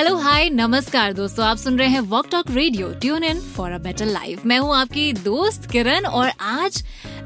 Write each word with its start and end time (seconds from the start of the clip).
Hello 0.00 0.16
hi 0.16 0.48
नमस्कार 0.50 1.12
दोस्तों, 1.12 1.44
आप 1.44 1.56
सुन 1.56 1.78
रहे 1.78 1.88
हैं 1.88 2.00
walk 2.00 2.28
talk 2.30 2.50
radio 2.50 2.88
tune 3.00 3.24
in 3.24 3.40
for 3.56 3.72
a 3.72 3.78
better 3.78 4.06
life 4.06 4.46
मैं 4.46 4.58
हूँ 4.58 4.74
आपकी 4.76 5.12
दोस्त 5.12 5.70
किरण 5.70 6.06
और 6.06 6.30
आज 6.40 6.82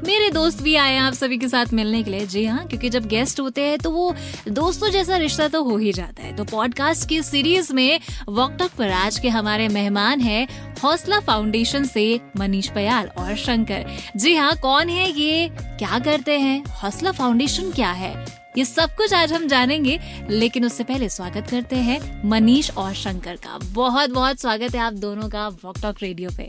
मेरे 0.07 0.29
दोस्त 0.29 0.61
भी 0.63 0.75
आए 0.75 0.93
हैं 0.93 1.01
आप 1.01 1.13
सभी 1.13 1.37
के 1.37 1.47
साथ 1.47 1.73
मिलने 1.73 2.03
के 2.03 2.11
लिए। 2.11 2.25
जी 2.25 2.45
हाँ 2.45 2.67
क्योंकि 2.67 2.89
जब 2.89 3.05
गेस्ट 3.07 3.39
होते 3.39 3.61
हैं 3.61 3.77
तो 3.79 3.91
वो 3.91 4.13
दोस्तों 4.49 4.89
जैसा 4.89 5.17
रिश्ता 5.17 5.47
तो 5.47 5.63
हो 5.63 5.77
ही 5.77 5.93
जाता 5.93 6.23
है। 6.23 6.35
तो 6.35 6.43
पॉडकास्ट 6.43 7.09
की 7.09 7.21
सीरीज़ 7.23 7.73
में 7.73 7.99
वॉक 8.29 8.57
टॉक 8.59 8.71
पर 8.71 8.89
आज 8.89 9.19
के 9.19 9.29
हमारे 9.29 9.67
मेहमान 9.69 10.21
हैं 10.21 10.47
हौसला 10.83 11.19
फाउंडेशन 11.19 11.85
से 11.85 12.21
मनीष 12.37 12.69
पयाल 12.69 13.09
और 13.17 13.35
शंकर। 13.37 13.85
जी 14.15 14.35
हाँ 14.35 14.55
कौन 14.55 14.89
है 14.89 15.11
ये? 15.11 15.47
क्या 15.51 15.99
करते 15.99 16.39
हैं? 16.39 16.63
हौसला 16.83 17.11
फाउंडेशन 17.11 17.71
क्या 17.71 17.91
है? 17.91 18.44
ये 18.57 18.63
सब 18.65 18.89
कुछ 18.97 19.13
आज 19.13 19.31
हम 19.33 19.47
जानेंगे 19.47 19.97
लेकिन 20.29 20.65
उससे 20.65 20.83
पहले 20.83 21.07
स्वागत 21.09 21.47
करते 21.51 21.75
हैं 21.75 21.99
मनीष 22.25 22.69
और 22.71 22.93
शंकर 22.93 23.35
का। 23.35 23.57
बहुत 23.73 24.09
बहुत 24.09 24.39
स्वागत 24.41 24.75
है 24.75 24.81
आप 24.81 24.93
दोनों 24.93 25.27
का 25.29 25.47
वॉक 25.63 25.79
टॉक 25.81 25.95
रेडियो 26.01 26.29
पे। 26.37 26.43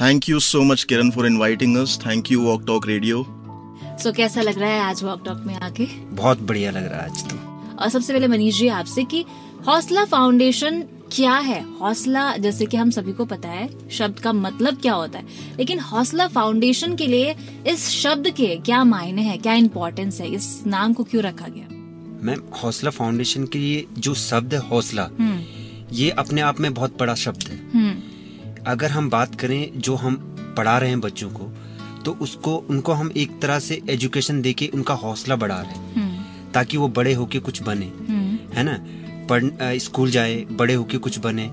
Thank 0.00 0.28
you 0.28 0.38
so 0.40 0.62
much 0.62 0.84
Kiran 0.84 1.10
for 1.10 1.26
inviting 1.26 1.76
us 1.76 1.98
thank 2.06 2.30
you 2.32 2.42
walk 2.42 2.66
talk 2.66 2.86
radio. 2.86 3.24
So 4.02 4.12
कैसा 4.12 4.42
लग 4.42 4.58
रहा 4.58 4.70
है 4.70 4.80
आज 4.80 5.02
वॉक 5.02 5.24
टॉक 5.24 5.42
में 5.46 5.54
आके? 5.54 5.86
बहुत 6.14 6.40
बढ़िया 6.40 6.70
लग 6.70 6.90
रहा 6.90 7.00
है 7.00 7.10
आज 7.10 7.28
तो। 7.30 7.36
और 7.76 7.88
सबसे 7.88 8.12
पहले 8.12 8.26
मनीष 8.26 8.58
जी 8.58 8.68
आपसे 8.68 9.04
कि 9.04 9.24
हौसला 9.66 10.04
फाउंडेशन 10.04 10.82
क्या 11.12 11.34
है? 11.34 11.78
हौसला 11.78 12.36
जैसे 12.36 12.66
कि 12.66 12.76
हम 12.76 12.90
सभी 12.90 13.12
को 13.12 13.24
पता 13.24 13.48
है 13.48 13.90
शब्द 13.90 14.18
का 14.18 14.32
मतलब 14.32 14.80
क्या 14.80 14.92
होता 14.92 15.18
है? 15.18 15.24
लेकिन 15.58 15.80
हौसला 15.80 16.28
फाउंडेशन 16.28 16.96
के 16.96 17.06
लिए 17.06 17.36
इस 17.66 17.88
शब्द 17.88 18.30
के 18.30 18.56
क्या 18.56 18.84
मायने 18.84 19.22
हैं 19.22 19.38
क्या 19.38 19.54
इम्पोर्टेंस 19.54 20.20
है? 20.20 20.28
इस 20.28 20.62
नाम 20.66 20.92
को 20.92 21.04
क्यों 21.04 21.22
रखा 21.22 21.46
गया? 21.48 21.66
मैम 22.22 22.42
हौसला 22.62 22.90
फाउंडेशन 22.90 23.46
के 23.46 23.58
लिए 23.58 23.86
जो 23.98 24.14
शब्द 24.14 24.54
है 24.54 24.60
हौसला 24.60 25.10
हम्म। 25.20 25.40
ये 25.92 26.10
अपने 26.10 26.40
आप 26.40 26.60
में 26.60 26.74
बहुत 26.74 26.98
बड़ा 27.00 27.14
शब्द 27.14 27.42
है। 27.42 27.70
हम्म। 27.74 28.62
अगर 28.66 28.90
हम 28.90 29.10
बात 29.10 29.34
करें 29.34 29.70
जो 29.76 29.94
हम 29.94 30.14
पढ़ा 30.56 30.78
रहे 30.78 30.90
हैं 30.90 31.00
बच्चों 31.00 31.30
को 31.30 31.52
तो 32.04 32.12
उसको 32.12 32.56
उनको 32.56 32.92
हम 32.92 33.12
एक 33.16 33.40
तरह 33.42 33.58
से 33.58 33.80
एजुकेशन 33.90 34.42
देके 34.42 34.70
उनका 34.74 34.94
हौसला 34.94 35.36
बढ़ा 35.36 35.60
रहे 35.60 35.72
हैं। 35.72 35.94
हम्म। 35.94 36.52
ताकि 36.52 36.76
वो 36.76 36.88
बड़े 36.88 37.14
होके 37.14 37.38
कुछ 37.38 37.62
बने। 37.62 37.92
है 38.54 38.62
ना? 38.62 38.84
पढ़ 39.30 39.44
स्कूल 39.78 40.10
जाए 40.10 40.44
बड़े 40.52 40.74
होके 40.74 40.98
कुछ 40.98 41.18
बने 41.18 41.50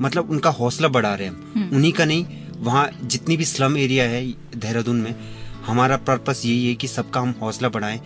मतलब 0.00 0.30
उनका 0.30 0.50
हौसला 0.50 0.88
बढ़ा 0.88 1.14
रहे 1.14 1.28
हैं 1.28 1.34
हम। 1.34 1.52
हम्म। 1.56 1.76
उन्हीं 1.76 1.92
का 1.92 2.04
नहीं 2.04 2.24
वहाँ 2.58 2.90
जितनी 3.04 3.36
भी 3.36 3.44
स्लम 3.44 3.76
एरिया 3.76 4.04
है 4.04 4.26
देहरादून 4.56 4.96
में 4.96 5.14
हमारा 5.66 5.96
पर्पस 5.96 6.42
यही 6.44 6.68
है 6.68 6.74
कि 6.74 6.88
सबका 6.88 7.20
हम 7.20 7.34
हौसला 7.42 7.68
बढ़ाएँ 7.68 8.00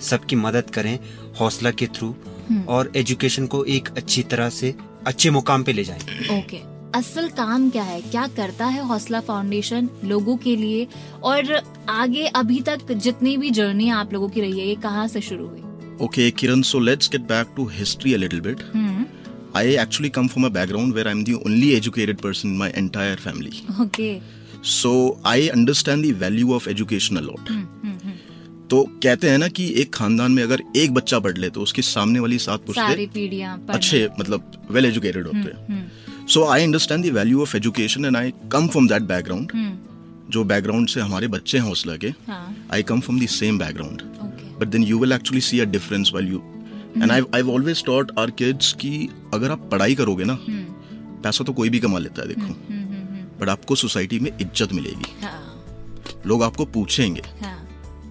सबकी 0.00 0.36
मदद 0.36 0.70
करें 0.70 0.98
हौसला 1.40 1.70
के 1.70 1.86
थ्रू 1.86 2.14
हम्म। 2.50 2.62
और 2.62 2.92
एजुकेशन 2.96 3.46
को 3.46 3.64
एक 3.64 3.88
अच्छी 3.96 4.22
तरह 4.22 4.48
से 4.50 4.74
अच्छे 5.06 5.30
मुकाम 5.30 5.62
पे 5.62 5.72
ले 5.72 5.84
जाएँ। 5.84 6.00
ओके। 6.38 6.70
असल 6.98 7.28
काम 7.28 7.70
क्या 7.70 7.82
है? 7.82 8.00
क्या 8.00 8.26
करता 8.26 8.66
है 8.66 8.82
हौसला 8.82 9.20
फाउंडेशन 9.20 9.88
लोगों 10.04 10.36
के 10.36 10.56
लिए? 10.56 10.86
और 11.22 11.62
आगे 11.88 12.26
अभी 12.26 12.60
तक 12.60 12.92
जितनी 12.92 13.36
भी 13.36 13.50
जर्नी 13.50 13.90
आप 13.90 14.12
लोगों 14.12 14.28
की 14.28 14.40
रही 14.40 14.60
है 14.60 14.66
ये 14.68 14.74
कहाँ 14.74 15.08
से 15.08 15.20
शुरू 15.20 15.48
हुई? 15.48 15.62
Okay, 16.00 16.30
Kiran, 16.32 16.64
so 16.64 16.78
let's 16.78 17.08
get 17.08 17.26
back 17.26 17.54
to 17.56 17.66
history 17.66 18.12
a 18.14 18.18
little 18.18 18.40
bit. 18.40 18.60
Hmm 18.74 19.06
I 19.60 19.64
actually 19.82 20.10
come 20.16 20.28
from 20.32 20.44
a 20.44 20.50
background 20.50 20.94
where 20.94 21.08
I'm 21.10 21.22
the 21.24 21.34
only 21.48 21.70
educated 21.76 22.20
person 22.22 22.52
in 22.52 22.58
my 22.62 22.68
entire 22.82 23.16
family. 23.24 23.52
Okay 23.82 24.10
So 24.74 24.92
I 25.24 25.38
understand 25.54 26.06
the 26.06 26.12
value 26.22 26.54
of 26.58 26.68
education 26.74 27.20
a 27.22 27.24
lot. 27.28 27.50
Hmm 27.50 27.66
hmm 27.84 27.98
hmm 28.04 28.66
तो 28.70 28.82
कहते 29.02 29.30
हैं 29.30 29.38
ना 29.38 29.48
कि 29.48 29.66
एक 29.82 29.92
खानदान 29.94 30.32
में 30.32 30.42
अगर 30.42 30.62
एक 30.76 30.92
बच्चा 30.94 31.18
पढ़ 31.20 31.38
ले 31.38 31.48
तो 31.50 31.60
उसके 31.60 31.82
सामने 31.82 32.20
वाली 32.20 32.38
सात 32.38 32.70
सारी 32.70 33.06
पुश्ते 33.06 33.40
अच्छे 33.74 34.08
मतलब 34.18 34.66
वेल 34.70 34.84
एजुकेटेड 34.86 35.26
होते 35.26 35.72
हैं। 35.72 36.26
So 36.34 36.44
I 36.50 36.62
understand 36.64 37.04
the 37.06 37.12
value 37.16 37.42
of 37.42 37.56
education 37.56 38.04
and 38.04 38.16
I 38.16 38.32
come 38.52 38.68
from 38.68 38.88
that 38.88 39.02
background 39.12 39.52
जो 40.32 40.44
बैकग्राउंड 40.52 40.88
से 40.88 41.00
हमारे 41.00 41.28
बच्चे 41.28 41.58
हैं 41.58 41.64
हौसला 41.64 41.96
के 42.04 42.12
I 42.72 42.82
come 42.90 43.00
from 43.00 43.20
the 43.20 43.26
same 43.38 43.58
background 43.58 44.02
but 44.60 44.68
then 44.68 44.82
you 44.82 44.98
will 44.98 45.12
actually 45.12 45.40
see 45.40 45.60
a 45.60 45.64
difference 45.76 46.10
well 46.14 46.32
you 46.32 46.42
and 46.96 47.10
I 47.12 47.22
I 47.34 47.42
always 47.50 47.84
taught 47.84 48.12
our 48.18 48.30
kids 48.30 48.72
कि 48.80 49.08
अगर 49.34 49.50
आप 49.50 49.68
पढ़ाई 49.72 49.94
करोगे 49.94 50.24
ना 50.24 50.38
hmm. 50.38 51.22
पैसा 51.22 51.44
तो 51.44 51.52
कोई 51.52 51.68
भी 51.68 51.78
कमा 51.80 51.98
लेता 51.98 52.22
है 52.22 52.28
देखो 52.28 52.40
बट 52.40 52.48
hmm. 52.48 52.74
hmm. 52.74 53.40
hmm. 53.40 53.48
आपको 53.48 53.74
सोसाइटी 53.74 54.18
में 54.18 54.30
इज़्ज़त 54.30 54.72
मिलेगी 54.72 55.16
हाँ. 55.22 55.40
लोग 56.26 56.42
आपको 56.42 56.64
पूछेंगे 56.74 57.22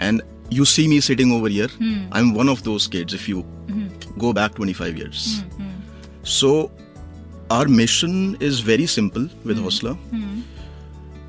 and 0.02 0.22
you 0.54 0.66
see 0.66 0.88
me 0.88 1.00
sitting 1.02 1.34
over 1.34 1.52
here 1.52 1.78
I 2.14 2.22
am 2.22 2.32
one 2.34 2.50
of 2.50 2.64
those 2.64 2.88
kids 2.88 3.14
if 3.14 3.30
you 3.30 3.44
go 4.18 4.34
back 4.34 4.52
twenty 4.56 4.74
five 4.74 4.98
years 4.98 5.26
so 6.30 6.52
our 7.52 7.68
mission 7.68 8.36
is 8.44 8.64
very 8.64 8.88
simple 8.88 9.30
with 9.46 9.58
Hausla 9.58 9.92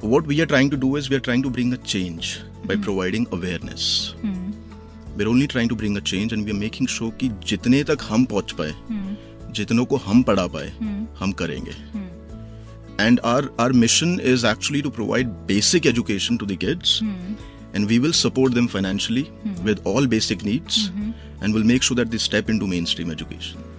what 0.04 0.26
we 0.26 0.40
are 0.40 0.46
trying 0.46 0.70
to 0.70 0.76
do 0.76 0.96
is 0.98 1.08
we 1.08 1.14
are 1.14 1.20
trying 1.20 1.42
to 1.42 1.50
bring 1.50 1.72
a 1.72 1.82
change 1.86 2.36
by 2.66 2.76
providing 2.76 3.26
awareness 3.32 4.14
we're 5.20 5.28
only 5.28 5.46
trying 5.46 5.70
to 5.70 5.76
bring 5.76 5.96
a 5.96 6.00
change 6.02 6.32
and 6.32 6.44
we 6.44 6.50
are 6.50 6.58
making 6.58 6.88
sure 6.88 7.08
कि 7.20 7.28
जितने 7.46 7.82
तक 7.84 7.98
हम 8.02 8.24
पहुँच 8.24 8.52
पाए 8.52 8.70
हम्म। 8.70 9.52
जितनों 9.52 9.84
को 9.84 9.96
हम 9.98 10.22
पढ़ा 10.22 10.46
पाए 10.46 10.68
हम्म। 10.70 11.06
हम 11.18 11.32
करेंगे। 11.32 11.74
And 13.00 13.20
our 13.24 13.48
our 13.60 13.72
mission 13.74 14.18
is 14.24 14.46
actually 14.46 14.82
to 14.82 14.90
provide 14.90 15.28
basic 15.48 15.86
education 15.86 16.36
to 16.36 16.46
the 16.46 16.56
kids 16.60 16.98
and 17.02 17.86
we 17.86 17.98
will 17.98 18.12
support 18.12 18.54
them 18.54 18.66
financially 18.66 19.26
with 19.64 19.82
all 19.86 20.06
basic 20.08 20.44
needs 20.44 20.86
and 21.42 21.54
will 21.54 21.64
make 21.64 21.82
sure 21.82 21.94
that 21.94 22.08
they 22.08 22.18
step 22.20 22.50
in 22.50 22.58
to 22.58 22.66
mainstream 22.84 23.12
education 23.12 23.69